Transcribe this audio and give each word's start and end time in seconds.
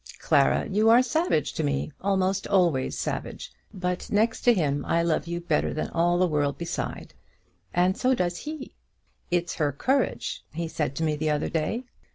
Clara, 0.17 0.67
you 0.67 0.89
are 0.89 1.03
savage 1.03 1.53
to 1.53 1.63
me; 1.63 1.91
almost 2.01 2.47
always 2.47 2.97
savage; 2.97 3.51
but 3.71 4.09
next 4.09 4.41
to 4.41 4.51
him 4.55 4.83
I 4.85 5.03
love 5.03 5.27
you 5.27 5.39
better 5.39 5.75
than 5.75 5.89
all 5.91 6.17
the 6.17 6.25
world 6.25 6.57
beside. 6.57 7.13
And 7.71 7.95
so 7.95 8.15
does 8.15 8.37
he. 8.37 8.73
'It's 9.29 9.53
her 9.57 9.71
courage,' 9.71 10.43
he 10.53 10.67
said 10.67 10.95
to 10.95 11.03
me 11.03 11.15
the 11.15 11.29
other 11.29 11.49
day. 11.49 11.83